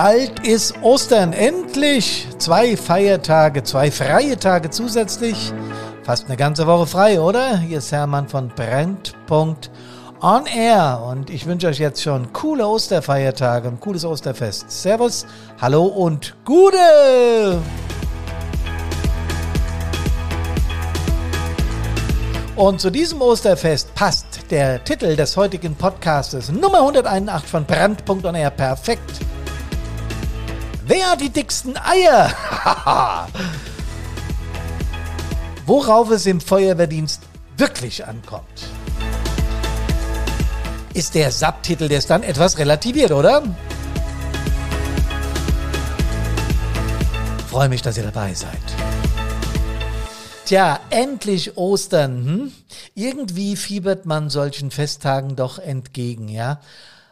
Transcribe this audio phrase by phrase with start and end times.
[0.00, 2.28] Bald ist Ostern, endlich!
[2.38, 5.52] Zwei Feiertage, zwei freie Tage zusätzlich.
[6.04, 7.58] Fast eine ganze Woche frei, oder?
[7.58, 9.72] Hier ist Hermann von Brennpunkt
[10.20, 14.70] On Air und ich wünsche euch jetzt schon coole Osterfeiertage und cooles Osterfest.
[14.70, 15.26] Servus,
[15.60, 17.60] hallo und Gude!
[22.54, 29.24] Und zu diesem Osterfest passt der Titel des heutigen Podcastes Nummer 181 von Brand.on perfekt.
[30.88, 32.32] Wer hat die dicksten Eier?
[35.66, 37.20] Worauf es im Feuerwehrdienst
[37.58, 38.64] wirklich ankommt.
[40.94, 43.42] Ist der Subtitel, der es dann etwas relativiert, oder?
[47.50, 48.56] Freue mich, dass ihr dabei seid.
[50.46, 52.24] Tja, endlich Ostern.
[52.24, 52.52] Hm?
[52.94, 56.60] Irgendwie fiebert man solchen Festtagen doch entgegen, ja.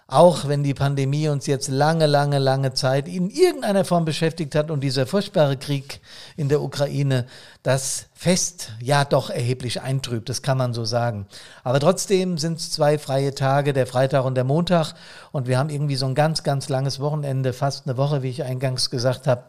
[0.09, 4.71] Auch wenn die Pandemie uns jetzt lange, lange, lange Zeit in irgendeiner Form beschäftigt hat
[4.71, 6.01] und dieser furchtbare Krieg
[6.37, 7.27] in der Ukraine
[7.65, 11.27] das Fest ja doch erheblich eintrübt, das kann man so sagen.
[11.65, 14.95] Aber trotzdem sind es zwei freie Tage, der Freitag und der Montag.
[15.33, 18.45] Und wir haben irgendwie so ein ganz, ganz langes Wochenende, fast eine Woche, wie ich
[18.45, 19.47] eingangs gesagt habe.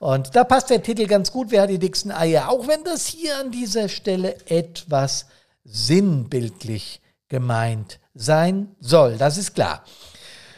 [0.00, 2.48] Und da passt der Titel ganz gut, wer hat die dicksten Eier?
[2.48, 5.26] Auch wenn das hier an dieser Stelle etwas
[5.64, 7.01] sinnbildlich
[7.32, 9.16] gemeint sein soll.
[9.16, 9.84] Das ist klar.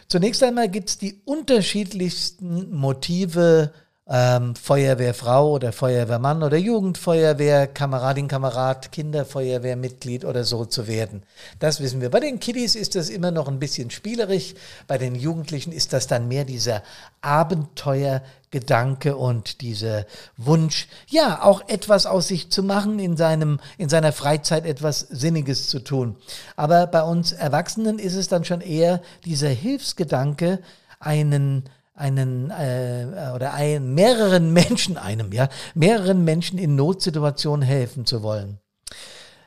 [0.08, 3.72] Zunächst einmal gibt es die unterschiedlichsten Motive,
[4.06, 11.22] ähm, Feuerwehrfrau oder Feuerwehrmann oder Jugendfeuerwehr, Kameradin, Kamerad, Kinderfeuerwehrmitglied oder so zu werden.
[11.58, 12.10] Das wissen wir.
[12.10, 14.54] Bei den Kiddies ist das immer noch ein bisschen spielerisch.
[14.86, 16.82] Bei den Jugendlichen ist das dann mehr dieser
[17.22, 20.04] Abenteuergedanke und dieser
[20.36, 25.68] Wunsch, ja, auch etwas aus sich zu machen, in seinem, in seiner Freizeit etwas Sinniges
[25.68, 26.16] zu tun.
[26.56, 30.60] Aber bei uns Erwachsenen ist es dann schon eher dieser Hilfsgedanke,
[31.00, 31.64] einen
[31.94, 38.58] einen äh, oder ein, mehreren Menschen einem, ja, mehreren Menschen in Notsituationen helfen zu wollen.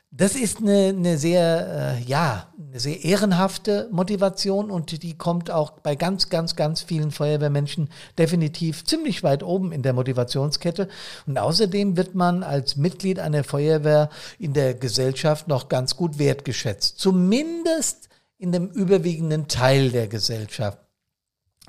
[0.09, 5.71] Das ist eine, eine sehr, äh, ja, eine sehr ehrenhafte Motivation und die kommt auch
[5.71, 10.87] bei ganz, ganz, ganz vielen Feuerwehrmenschen definitiv ziemlich weit oben in der Motivationskette.
[11.27, 14.09] Und außerdem wird man als Mitglied einer Feuerwehr
[14.39, 16.99] in der Gesellschaft noch ganz gut wertgeschätzt.
[16.99, 20.86] Zumindest in dem überwiegenden Teil der Gesellschaft.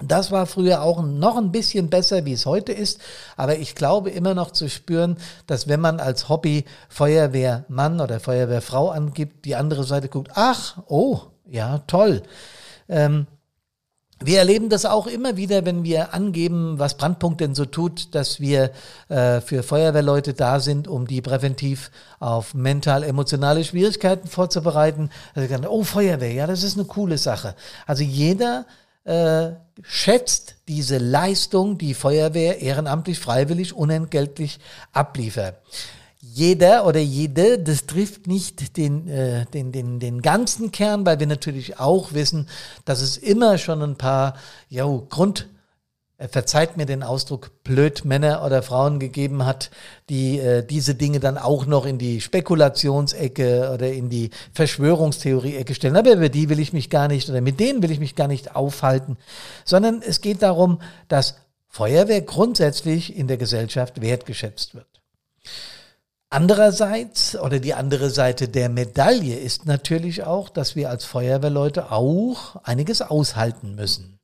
[0.00, 3.00] Das war früher auch noch ein bisschen besser, wie es heute ist.
[3.36, 5.16] Aber ich glaube immer noch zu spüren,
[5.46, 11.22] dass wenn man als Hobby Feuerwehrmann oder Feuerwehrfrau angibt, die andere Seite guckt, ach, oh,
[11.46, 12.22] ja, toll.
[12.88, 13.26] Ähm,
[14.20, 18.40] wir erleben das auch immer wieder, wenn wir angeben, was Brandpunkt denn so tut, dass
[18.40, 18.72] wir
[19.08, 25.10] äh, für Feuerwehrleute da sind, um die präventiv auf mental-emotionale Schwierigkeiten vorzubereiten.
[25.34, 27.54] Also, oh, Feuerwehr, ja, das ist eine coole Sache.
[27.86, 28.66] Also jeder
[29.04, 29.50] äh,
[29.82, 34.58] schätzt diese Leistung, die Feuerwehr ehrenamtlich, freiwillig, unentgeltlich
[34.92, 35.56] abliefert.
[36.20, 41.26] Jeder oder jede, das trifft nicht den, äh, den, den, den ganzen Kern, weil wir
[41.26, 42.48] natürlich auch wissen,
[42.84, 44.34] dass es immer schon ein paar
[44.68, 45.48] ja, Grund
[46.26, 49.70] verzeiht mir den Ausdruck, blöd Männer oder Frauen gegeben hat,
[50.08, 55.96] die äh, diese Dinge dann auch noch in die Spekulationsecke oder in die Verschwörungstheorie-Ecke stellen.
[55.96, 58.26] Aber über die will ich mich gar nicht oder mit denen will ich mich gar
[58.26, 59.16] nicht aufhalten,
[59.64, 61.36] sondern es geht darum, dass
[61.68, 64.86] Feuerwehr grundsätzlich in der Gesellschaft wertgeschätzt wird.
[66.30, 72.56] Andererseits oder die andere Seite der Medaille ist natürlich auch, dass wir als Feuerwehrleute auch
[72.64, 74.17] einiges aushalten müssen.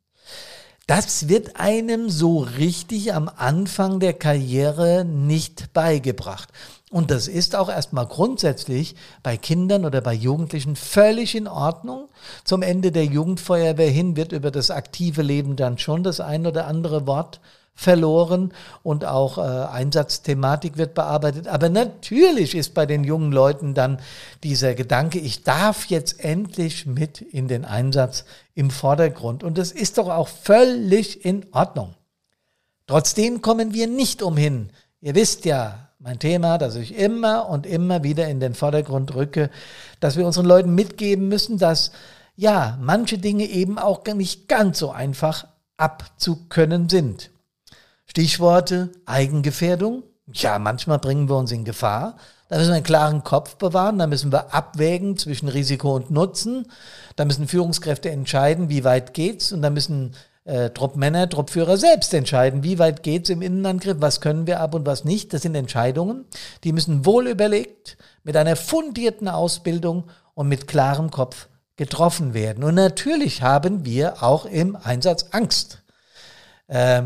[0.86, 6.50] Das wird einem so richtig am Anfang der Karriere nicht beigebracht.
[6.90, 12.08] Und das ist auch erstmal grundsätzlich bei Kindern oder bei Jugendlichen völlig in Ordnung.
[12.44, 16.66] Zum Ende der Jugendfeuerwehr hin wird über das aktive Leben dann schon das ein oder
[16.66, 17.40] andere Wort
[17.74, 18.52] verloren
[18.82, 21.48] und auch äh, Einsatzthematik wird bearbeitet.
[21.48, 23.98] Aber natürlich ist bei den jungen Leuten dann
[24.42, 28.24] dieser Gedanke, ich darf jetzt endlich mit in den Einsatz
[28.54, 29.42] im Vordergrund.
[29.42, 31.94] Und das ist doch auch völlig in Ordnung.
[32.86, 34.70] Trotzdem kommen wir nicht umhin.
[35.00, 39.50] Ihr wisst ja, mein Thema, dass ich immer und immer wieder in den Vordergrund rücke,
[40.00, 41.92] dass wir unseren Leuten mitgeben müssen, dass
[42.36, 45.46] ja, manche Dinge eben auch nicht ganz so einfach
[45.76, 47.30] abzukönnen sind.
[48.14, 50.04] Stichworte Eigengefährdung.
[50.32, 52.16] Ja, manchmal bringen wir uns in Gefahr.
[52.48, 53.98] Da müssen wir einen klaren Kopf bewahren.
[53.98, 56.70] Da müssen wir abwägen zwischen Risiko und Nutzen.
[57.16, 59.50] Da müssen Führungskräfte entscheiden, wie weit geht's.
[59.50, 60.14] Und da müssen
[60.44, 64.86] äh, Truppmänner, Truppführer selbst entscheiden, wie weit geht's im Innenangriff, was können wir ab und
[64.86, 65.32] was nicht.
[65.32, 66.24] Das sind Entscheidungen,
[66.62, 72.62] die müssen wohl überlegt, mit einer fundierten Ausbildung und mit klarem Kopf getroffen werden.
[72.62, 75.82] Und natürlich haben wir auch im Einsatz Angst.
[76.68, 77.02] Äh,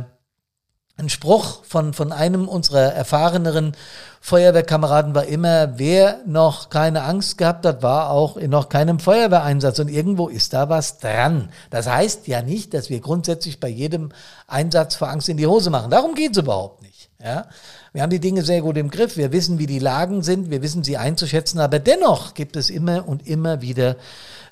[0.99, 3.77] ein Spruch von, von einem unserer erfahreneren
[4.21, 9.79] Feuerwehrkameraden war immer, wer noch keine Angst gehabt hat, war auch in noch keinem Feuerwehreinsatz.
[9.79, 11.51] Und irgendwo ist da was dran.
[11.71, 14.11] Das heißt ja nicht, dass wir grundsätzlich bei jedem
[14.49, 15.91] Einsatz vor Angst in die Hose machen.
[15.91, 17.11] Darum geht es überhaupt nicht.
[17.23, 17.47] Ja?
[17.93, 19.17] Wir haben die Dinge sehr gut im Griff.
[19.17, 20.51] Wir wissen, wie die Lagen sind.
[20.51, 21.59] Wir wissen sie einzuschätzen.
[21.59, 23.97] Aber dennoch gibt es immer und immer wieder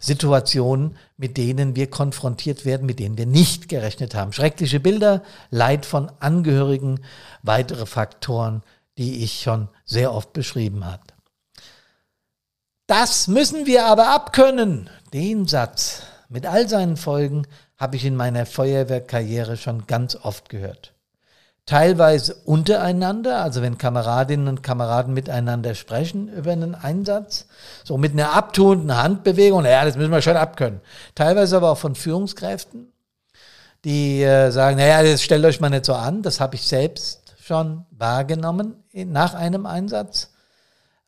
[0.01, 4.33] Situationen, mit denen wir konfrontiert werden, mit denen wir nicht gerechnet haben.
[4.33, 7.01] Schreckliche Bilder, Leid von Angehörigen,
[7.43, 8.63] weitere Faktoren,
[8.99, 11.03] die ich schon sehr oft beschrieben habe.
[12.87, 14.89] Das müssen wir aber abkönnen.
[15.13, 17.47] Den Satz mit all seinen Folgen
[17.77, 20.96] habe ich in meiner Feuerwehrkarriere schon ganz oft gehört
[21.67, 27.47] teilweise untereinander, also wenn Kameradinnen und Kameraden miteinander sprechen über einen Einsatz,
[27.85, 30.81] so mit einer abtuenden Handbewegung, naja, das müssen wir schon abkönnen.
[31.17, 32.93] Teilweise aber auch von Führungskräften,
[33.85, 37.35] die äh, sagen, naja, das stellt euch mal nicht so an, das habe ich selbst
[37.43, 40.31] schon wahrgenommen nach einem Einsatz.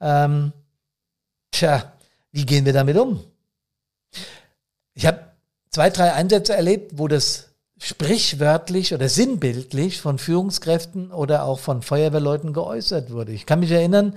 [0.00, 0.52] Ähm,
[1.52, 1.92] tja,
[2.32, 3.24] wie gehen wir damit um?
[4.94, 5.20] Ich habe
[5.70, 7.47] zwei, drei Einsätze erlebt, wo das
[7.78, 13.32] sprichwörtlich oder sinnbildlich von Führungskräften oder auch von Feuerwehrleuten geäußert wurde.
[13.32, 14.16] Ich kann mich erinnern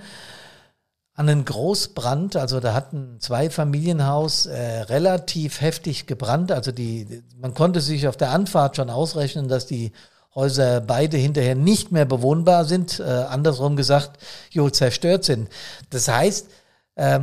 [1.14, 7.54] an einen Großbrand, also da hatten zwei Familienhaus äh, relativ heftig gebrannt, also die, man
[7.54, 9.92] konnte sich auf der Anfahrt schon ausrechnen, dass die
[10.34, 14.18] Häuser beide hinterher nicht mehr bewohnbar sind, äh, andersrum gesagt,
[14.50, 15.50] jo, zerstört sind.
[15.90, 16.48] Das heißt,
[16.94, 17.20] äh,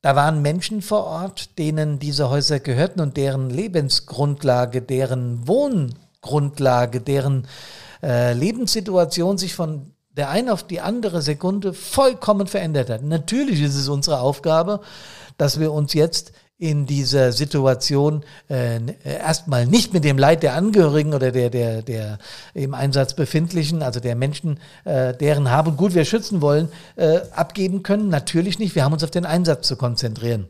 [0.00, 7.48] da waren Menschen vor Ort, denen diese Häuser gehörten und deren Lebensgrundlage, deren Wohngrundlage, deren
[8.02, 13.02] äh, Lebenssituation sich von der einen auf die andere Sekunde vollkommen verändert hat.
[13.02, 14.80] Natürlich ist es unsere Aufgabe,
[15.36, 21.14] dass wir uns jetzt in dieser Situation äh, erstmal nicht mit dem Leid der Angehörigen
[21.14, 22.18] oder der, der, der
[22.52, 27.20] im Einsatz befindlichen, also der Menschen, äh, deren Hab und Gut wir schützen wollen, äh,
[27.30, 28.08] abgeben können.
[28.08, 28.74] Natürlich nicht.
[28.74, 30.48] Wir haben uns auf den Einsatz zu konzentrieren.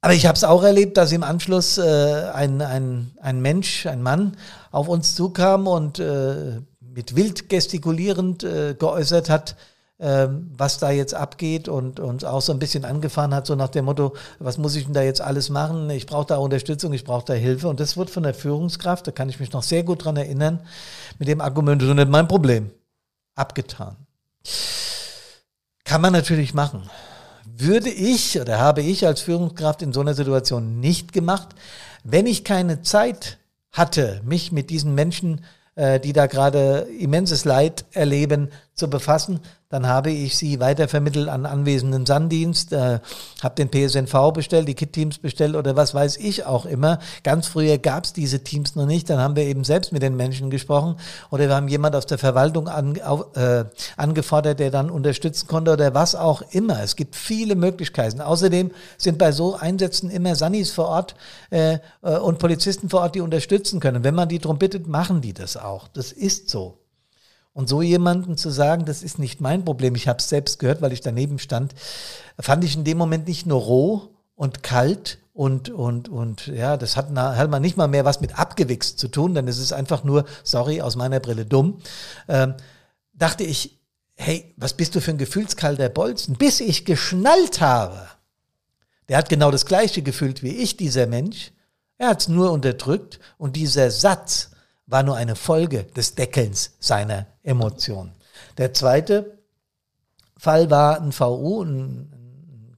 [0.00, 4.02] Aber ich habe es auch erlebt, dass im Anschluss äh, ein, ein, ein Mensch, ein
[4.02, 4.36] Mann
[4.70, 9.56] auf uns zukam und äh, mit wild gestikulierend äh, geäußert hat,
[9.98, 13.68] ähm, was da jetzt abgeht und uns auch so ein bisschen angefahren hat, so nach
[13.70, 15.88] dem Motto, was muss ich denn da jetzt alles machen?
[15.88, 17.68] Ich brauche da Unterstützung, ich brauche da Hilfe.
[17.68, 20.60] Und das wird von der Führungskraft, da kann ich mich noch sehr gut dran erinnern,
[21.18, 22.70] mit dem Argument, das ist nicht mein Problem,
[23.34, 23.96] abgetan.
[25.84, 26.82] Kann man natürlich machen.
[27.46, 31.48] Würde ich oder habe ich als Führungskraft in so einer Situation nicht gemacht,
[32.04, 33.38] wenn ich keine Zeit
[33.72, 35.42] hatte, mich mit diesen Menschen,
[35.74, 41.44] äh, die da gerade immenses Leid erleben, zu befassen, dann habe ich sie weitervermittelt an
[41.44, 43.00] anwesenden Sanddienst, äh,
[43.42, 47.00] habe den PSNV bestellt, die Kit-Teams bestellt oder was weiß ich auch immer.
[47.24, 50.16] Ganz früher gab es diese Teams noch nicht, dann haben wir eben selbst mit den
[50.16, 50.96] Menschen gesprochen
[51.30, 52.94] oder wir haben jemand aus der Verwaltung an,
[53.34, 53.64] äh,
[53.96, 56.80] angefordert, der dann unterstützen konnte oder was auch immer.
[56.82, 58.20] Es gibt viele Möglichkeiten.
[58.20, 61.16] Außerdem sind bei so Einsätzen immer Sannis vor Ort
[61.50, 64.04] äh, äh und Polizisten vor Ort, die unterstützen können.
[64.04, 65.88] Wenn man die darum bittet, machen die das auch.
[65.88, 66.85] Das ist so.
[67.56, 70.82] Und so jemanden zu sagen, das ist nicht mein Problem, ich habe es selbst gehört,
[70.82, 71.74] weil ich daneben stand,
[72.38, 76.98] fand ich in dem Moment nicht nur roh und kalt und, und, und ja, das
[76.98, 80.04] hat, hat man nicht mal mehr was mit abgewichst zu tun, denn es ist einfach
[80.04, 81.78] nur, sorry, aus meiner Brille dumm,
[82.28, 82.56] ähm,
[83.14, 83.80] dachte ich,
[84.16, 86.36] hey, was bist du für ein gefühlskalter Bolzen?
[86.36, 88.06] Bis ich geschnallt habe.
[89.08, 91.52] Der hat genau das gleiche gefühlt wie ich, dieser Mensch.
[91.96, 94.50] Er hat es nur unterdrückt und dieser Satz,
[94.86, 98.12] war nur eine Folge des Deckelns seiner Emotionen.
[98.58, 99.38] Der zweite
[100.36, 102.12] Fall war ein VU, ein,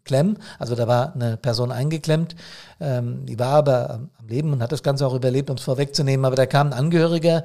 [0.08, 2.34] Klemm, also da war eine Person eingeklemmt,
[2.80, 6.24] ähm, die war aber am Leben und hat das Ganze auch überlebt, um es vorwegzunehmen,
[6.24, 7.44] aber da kam ein Angehöriger,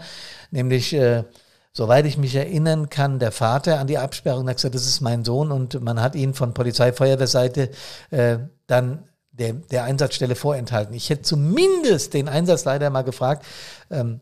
[0.50, 1.26] nämlich äh,
[1.74, 5.02] soweit ich mich erinnern kann, der Vater an die Absperrung und hat gesagt, das ist
[5.02, 7.70] mein Sohn und man hat ihn von Polizei, Feuerwehrseite
[8.12, 10.94] äh, dann der, der Einsatzstelle vorenthalten.
[10.96, 13.46] Ich hätte zumindest den Einsatzleiter mal gefragt,
[13.92, 14.22] ähm,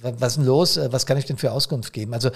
[0.00, 0.76] was ist denn los?
[0.76, 2.14] Äh, was kann ich denn für Auskunft geben?
[2.14, 2.30] Also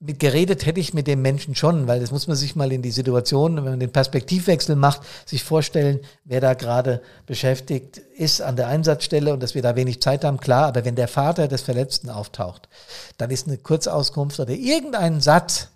[0.00, 2.82] mit geredet hätte ich mit dem Menschen schon, weil das muss man sich mal in
[2.82, 8.56] die Situation, wenn man den Perspektivwechsel macht, sich vorstellen, wer da gerade beschäftigt ist an
[8.56, 11.62] der Einsatzstelle und dass wir da wenig Zeit haben, klar, aber wenn der Vater des
[11.62, 12.68] Verletzten auftaucht,
[13.16, 15.68] dann ist eine Kurzauskunft oder irgendein Satz,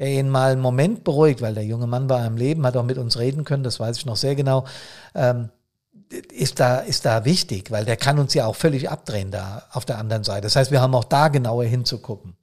[0.00, 2.84] der ihn mal einen Moment beruhigt, weil der junge Mann war im Leben, hat auch
[2.84, 4.64] mit uns reden können, das weiß ich noch sehr genau,
[5.14, 5.50] ähm,
[6.10, 9.84] ist da, ist da wichtig, weil der kann uns ja auch völlig abdrehen da auf
[9.84, 10.42] der anderen Seite.
[10.42, 12.36] Das heißt, wir haben auch da genauer hinzugucken.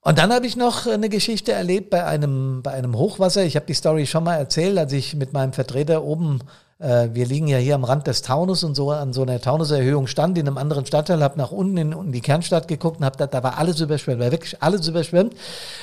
[0.00, 3.44] Und dann habe ich noch eine Geschichte erlebt bei einem, bei einem Hochwasser.
[3.44, 6.40] Ich habe die Story schon mal erzählt, als ich mit meinem Vertreter oben
[6.82, 10.36] wir liegen ja hier am Rand des Taunus und so an so einer Taunuserhöhung stand
[10.36, 13.26] in einem anderen Stadtteil, habe nach unten in, in, die Kernstadt geguckt und habe da,
[13.26, 15.34] da war alles überschwemmt, war wirklich alles überschwemmt.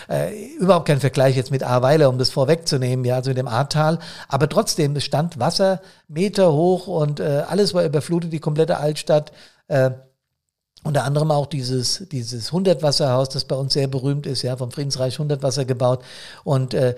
[0.09, 3.99] Äh, überhaupt kein Vergleich jetzt mit Ahrweiler, um das vorwegzunehmen, ja, also in dem Ahrtal.
[4.27, 9.31] Aber trotzdem, es stand Wasser Meter hoch und äh, alles war überflutet, die komplette Altstadt.
[9.67, 9.91] Äh,
[10.83, 15.19] unter anderem auch dieses, dieses Hundertwasserhaus, das bei uns sehr berühmt ist, ja, vom Friedensreich
[15.19, 16.03] Hundertwasser gebaut.
[16.45, 16.95] Und äh,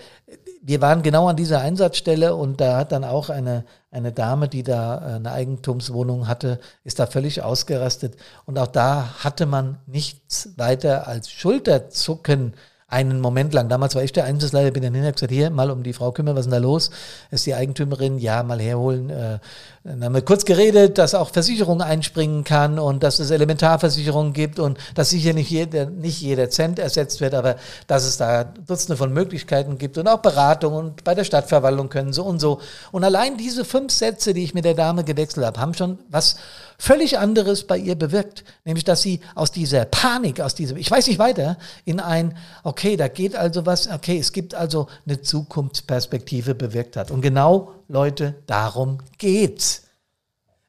[0.61, 4.63] wir waren genau an dieser Einsatzstelle und da hat dann auch eine, eine Dame, die
[4.63, 8.15] da äh, eine Eigentumswohnung hatte, ist da völlig ausgerastet.
[8.45, 12.53] Und auch da hatte man nichts weiter als Schulterzucken
[12.87, 13.69] einen Moment lang.
[13.69, 16.11] Damals war ich der Einsatzleiter, bin dann hin und gesagt, hier, mal um die Frau
[16.11, 16.91] kümmern, was ist denn da los?
[17.31, 19.09] Ist die Eigentümerin, ja, mal herholen.
[19.09, 19.39] Äh,
[19.83, 24.59] dann haben wir kurz geredet, dass auch Versicherung einspringen kann und dass es Elementarversicherungen gibt
[24.59, 27.55] und dass sicher nicht jeder, nicht jeder Cent ersetzt wird, aber
[27.88, 32.13] dass es da Dutzende von Möglichkeiten gibt und auch Beratung und bei der Stadtverwaltung können
[32.13, 32.61] so und so.
[32.91, 36.35] Und allein diese fünf Sätze, die ich mit der Dame gewechselt habe, haben schon was
[36.77, 41.07] völlig anderes bei ihr bewirkt, nämlich dass sie aus dieser Panik, aus diesem, ich weiß
[41.07, 46.53] nicht weiter, in ein, okay, da geht also was, okay, es gibt also eine Zukunftsperspektive
[46.53, 47.09] bewirkt hat.
[47.09, 49.83] Und genau, Leute, darum geht's.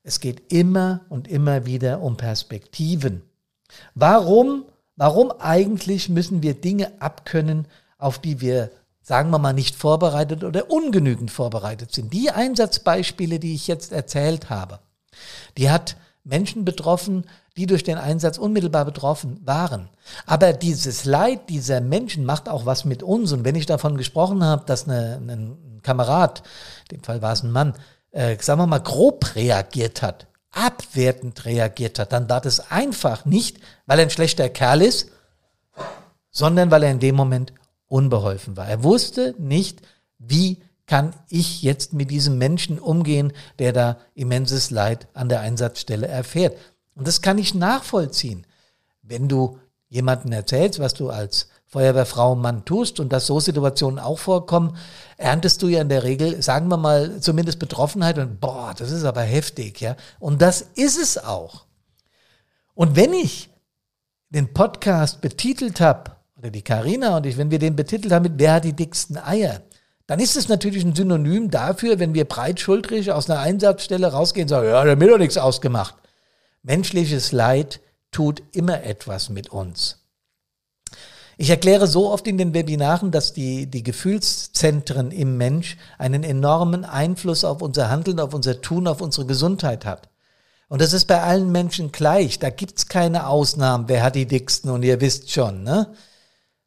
[0.02, 3.22] Es geht immer und immer wieder um Perspektiven.
[3.94, 4.64] Warum,
[4.96, 8.70] warum eigentlich müssen wir Dinge abkönnen, auf die wir
[9.04, 12.12] sagen wir mal, nicht vorbereitet oder ungenügend vorbereitet sind.
[12.12, 14.78] Die Einsatzbeispiele, die ich jetzt erzählt habe,
[15.58, 17.24] die hat Menschen betroffen,
[17.56, 19.88] die durch den Einsatz unmittelbar betroffen waren.
[20.24, 23.32] Aber dieses Leid dieser Menschen macht auch was mit uns.
[23.32, 26.42] Und wenn ich davon gesprochen habe, dass eine, ein Kamerad,
[26.90, 27.74] in dem Fall war es ein Mann,
[28.10, 33.58] äh, sagen wir mal, grob reagiert hat, abwertend reagiert hat, dann war das einfach nicht,
[33.86, 35.10] weil er ein schlechter Kerl ist,
[36.30, 37.52] sondern weil er in dem Moment
[37.88, 38.68] unbeholfen war.
[38.68, 39.80] Er wusste nicht,
[40.18, 46.06] wie kann ich jetzt mit diesem Menschen umgehen, der da immenses Leid an der Einsatzstelle
[46.06, 46.56] erfährt.
[46.94, 48.46] Und das kann ich nachvollziehen.
[49.02, 49.58] Wenn du
[49.88, 54.76] jemanden erzählst, was du als Feuerwehrfrau, Mann tust und dass so Situationen auch vorkommen,
[55.16, 59.04] erntest du ja in der Regel, sagen wir mal, zumindest Betroffenheit und boah, das ist
[59.04, 59.96] aber heftig, ja.
[60.20, 61.64] Und das ist es auch.
[62.74, 63.48] Und wenn ich
[64.28, 68.38] den Podcast betitelt habe, oder die Karina und ich, wenn wir den betitelt haben mit
[68.38, 69.62] Wer hat die dicksten Eier,
[70.06, 74.48] dann ist es natürlich ein Synonym dafür, wenn wir breitschultrig aus einer Einsatzstelle rausgehen und
[74.50, 75.94] sagen, ja, da hat mir doch nichts ausgemacht.
[76.62, 80.01] Menschliches Leid tut immer etwas mit uns.
[81.38, 86.84] Ich erkläre so oft in den Webinaren, dass die, die Gefühlszentren im Mensch einen enormen
[86.84, 90.08] Einfluss auf unser Handeln, auf unser Tun, auf unsere Gesundheit hat.
[90.68, 92.38] Und das ist bei allen Menschen gleich.
[92.38, 93.88] Da gibt's keine Ausnahmen.
[93.88, 94.70] Wer hat die dicksten?
[94.70, 95.94] Und ihr wisst schon, ne?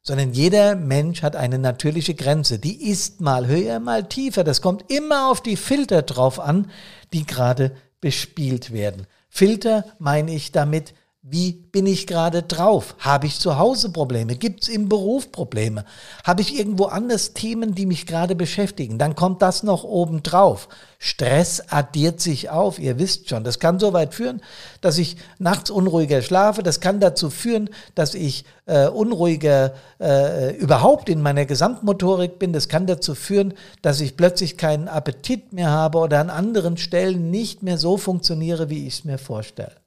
[0.06, 2.60] sondern jeder Mensch hat eine natürliche Grenze.
[2.60, 4.44] Die ist mal höher, mal tiefer.
[4.44, 6.70] Das kommt immer auf die Filter drauf an,
[7.12, 9.08] die gerade bespielt werden.
[9.30, 10.94] Filter meine ich damit
[11.28, 12.96] wie bin ich gerade drauf?
[13.00, 14.36] Habe ich zu Hause Probleme?
[14.36, 15.84] Gibt es im Beruf Probleme?
[16.24, 19.00] Habe ich irgendwo anders Themen, die mich gerade beschäftigen?
[19.00, 20.70] Dann kommt das noch oben drauf.
[21.00, 23.44] Stress addiert sich auf, ihr wisst schon.
[23.44, 24.40] Das kann so weit führen,
[24.82, 26.62] dass ich nachts unruhiger schlafe.
[26.62, 32.54] Das kann dazu führen, dass ich äh, unruhiger äh, überhaupt in meiner Gesamtmotorik bin.
[32.54, 37.32] Das kann dazu führen, dass ich plötzlich keinen Appetit mehr habe oder an anderen Stellen
[37.32, 39.85] nicht mehr so funktioniere, wie ich es mir vorstelle.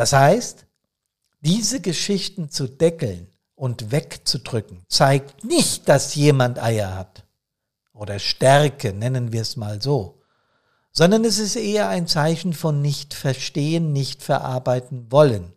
[0.00, 0.64] Das heißt,
[1.42, 7.26] diese Geschichten zu deckeln und wegzudrücken, zeigt nicht, dass jemand Eier hat
[7.92, 10.22] oder Stärke, nennen wir es mal so,
[10.90, 15.52] sondern es ist eher ein Zeichen von nicht verstehen, nicht verarbeiten wollen.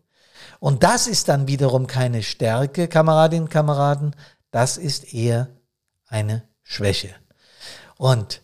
[0.60, 4.14] Und das ist dann wiederum keine Stärke, Kameradinnen Kameraden,
[4.52, 5.48] das ist eher
[6.08, 7.16] eine Schwäche.
[7.96, 8.42] Und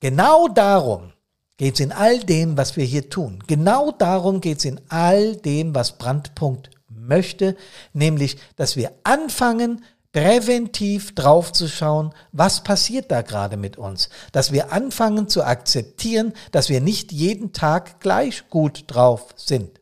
[0.00, 1.12] genau darum
[1.56, 3.42] geht es in all dem, was wir hier tun.
[3.46, 7.56] Genau darum geht es in all dem, was Brandpunkt möchte,
[7.92, 14.10] nämlich, dass wir anfangen, präventiv draufzuschauen, was passiert da gerade mit uns.
[14.32, 19.80] Dass wir anfangen zu akzeptieren, dass wir nicht jeden Tag gleich gut drauf sind.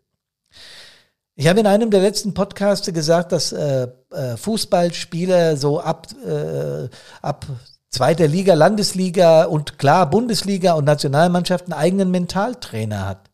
[1.35, 6.89] Ich habe in einem der letzten Podcasts gesagt, dass äh, äh, Fußballspieler so ab, äh,
[7.23, 7.47] ab
[7.91, 13.30] zweiter Liga, Landesliga und klar Bundesliga und Nationalmannschaft einen eigenen Mentaltrainer hat.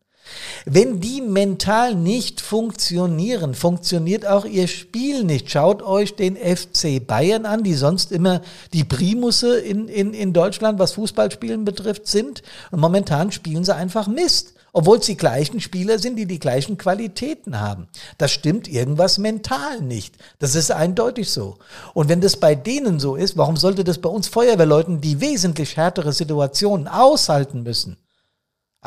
[0.64, 5.50] Wenn die mental nicht funktionieren, funktioniert auch ihr Spiel nicht.
[5.50, 8.42] Schaut euch den FC Bayern an, die sonst immer
[8.72, 12.42] die Primusse in, in, in Deutschland, was Fußballspielen betrifft, sind.
[12.70, 16.76] Und momentan spielen sie einfach Mist obwohl es die gleichen Spieler sind, die die gleichen
[16.76, 17.88] Qualitäten haben.
[18.18, 20.16] Das stimmt irgendwas mental nicht.
[20.38, 21.56] Das ist eindeutig so.
[21.94, 25.78] Und wenn das bei denen so ist, warum sollte das bei uns Feuerwehrleuten, die wesentlich
[25.78, 27.96] härtere Situationen aushalten müssen,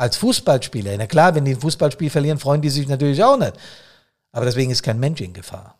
[0.00, 0.96] als Fußballspieler?
[0.96, 3.54] Na klar, wenn die ein Fußballspiel verlieren, freuen die sich natürlich auch nicht.
[4.32, 5.78] Aber deswegen ist kein Mensch in Gefahr.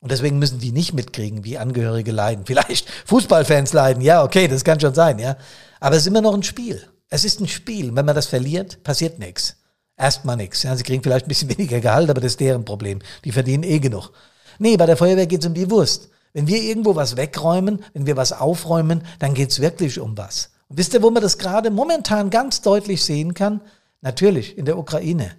[0.00, 2.44] Und deswegen müssen die nicht mitkriegen, wie Angehörige leiden.
[2.46, 5.36] Vielleicht Fußballfans leiden, ja, okay, das kann schon sein, ja.
[5.80, 6.82] Aber es ist immer noch ein Spiel.
[7.10, 7.94] Es ist ein Spiel.
[7.96, 9.56] Wenn man das verliert, passiert nichts.
[9.96, 10.62] Erstmal nichts.
[10.62, 13.00] Ja, sie kriegen vielleicht ein bisschen weniger Gehalt, aber das ist deren Problem.
[13.24, 14.12] Die verdienen eh genug.
[14.58, 16.10] Nee, bei der Feuerwehr geht es um die Wurst.
[16.32, 20.50] Wenn wir irgendwo was wegräumen, wenn wir was aufräumen, dann geht es wirklich um was.
[20.68, 23.60] Und wisst ihr, wo man das gerade momentan ganz deutlich sehen kann?
[24.00, 25.32] Natürlich in der Ukraine.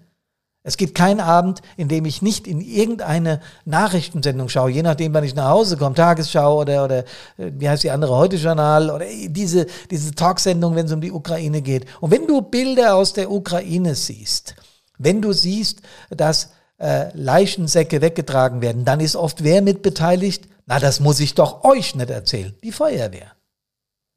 [0.62, 5.24] Es gibt keinen Abend, in dem ich nicht in irgendeine Nachrichtensendung schaue, je nachdem, wann
[5.24, 7.00] ich nach Hause komme, Tagesschau oder, oder
[7.38, 11.62] äh, wie heißt die andere, Heute-Journal oder diese, diese Talksendung, wenn es um die Ukraine
[11.62, 11.86] geht.
[12.02, 14.56] Und wenn du Bilder aus der Ukraine siehst,
[14.98, 20.48] wenn du siehst, dass äh, Leichensäcke weggetragen werden, dann ist oft wer mit beteiligt?
[20.66, 22.54] Na, das muss ich doch euch nicht erzählen.
[22.64, 23.32] Die Feuerwehr.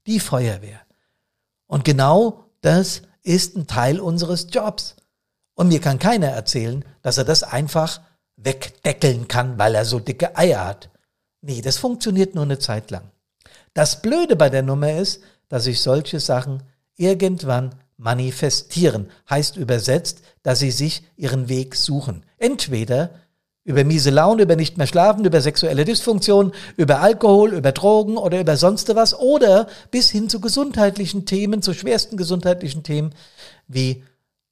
[0.06, 0.81] Die Feuerwehr.
[1.72, 4.94] Und genau das ist ein Teil unseres Jobs.
[5.54, 8.02] Und mir kann keiner erzählen, dass er das einfach
[8.36, 10.90] wegdeckeln kann, weil er so dicke Eier hat.
[11.40, 13.10] Nee, das funktioniert nur eine Zeit lang.
[13.72, 16.62] Das Blöde bei der Nummer ist, dass sich solche Sachen
[16.96, 19.10] irgendwann manifestieren.
[19.30, 22.26] Heißt übersetzt, dass sie sich ihren Weg suchen.
[22.36, 23.14] Entweder
[23.64, 28.40] über miese Laune, über nicht mehr schlafen, über sexuelle Dysfunktion, über Alkohol, über Drogen oder
[28.40, 33.14] über sonst was oder bis hin zu gesundheitlichen Themen, zu schwersten gesundheitlichen Themen
[33.68, 34.02] wie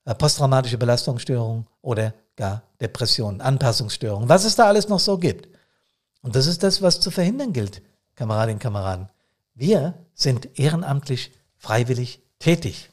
[0.04, 5.48] äh, posttraumatische Belastungsstörung oder gar Depressionen, Anpassungsstörungen, was es da alles noch so gibt.
[6.22, 7.82] Und das ist das, was zu verhindern gilt,
[8.14, 9.08] Kameradinnen und Kameraden.
[9.54, 12.90] Wir sind ehrenamtlich, freiwillig tätig.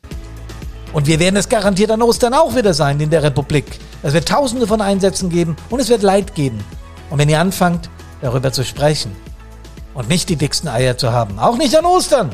[0.94, 3.66] Und wir werden es garantiert an Ostern auch wieder sein in der Republik.
[4.04, 6.64] Es wird tausende von Einsätzen geben und es wird Leid geben.
[7.10, 7.90] Und wenn ihr anfangt,
[8.22, 9.16] darüber zu sprechen
[9.94, 12.32] und nicht die dicksten Eier zu haben, auch nicht an Ostern,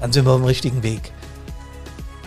[0.00, 1.12] dann sind wir auf dem richtigen Weg.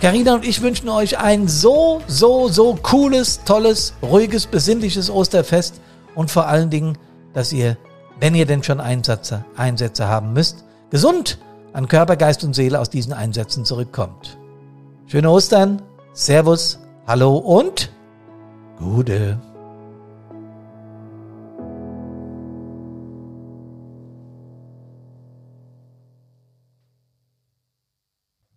[0.02, 5.80] Carina und ich wünschen euch ein so, so, so cooles, tolles, ruhiges, besinnliches Osterfest
[6.14, 6.98] und vor allen Dingen,
[7.34, 7.78] dass ihr,
[8.20, 11.40] wenn ihr denn schon Einsätze, Einsätze haben müsst, gesund
[11.72, 14.38] an Körper, Geist und Seele aus diesen Einsätzen zurückkommt.
[15.14, 15.80] Schöne Ostern,
[16.14, 17.92] Servus, Hallo und?
[18.80, 19.40] Gute.